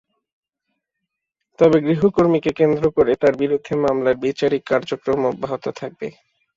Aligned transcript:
তবে 1.59 1.77
গৃহকর্মীকে 1.85 2.51
কেন্দ্র 2.59 2.83
করে 2.97 3.11
তাঁর 3.21 3.33
বিরুদ্ধে 3.41 3.73
মামলার 3.83 4.15
বিচারিক 4.23 4.63
কার্যক্রম 4.71 5.19
অব্যাহত 5.31 5.65
থাকবে। 5.79 6.07